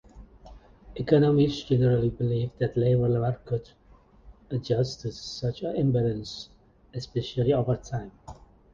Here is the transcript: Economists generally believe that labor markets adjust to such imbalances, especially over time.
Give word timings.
Economists 0.95 1.65
generally 1.65 2.09
believe 2.09 2.49
that 2.57 2.75
labor 2.75 3.07
markets 3.07 3.73
adjust 4.49 5.01
to 5.01 5.11
such 5.11 5.61
imbalances, 5.61 6.47
especially 6.95 7.53
over 7.53 7.75
time. 7.75 8.11